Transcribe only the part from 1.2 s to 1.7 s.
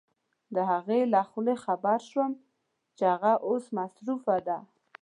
خولې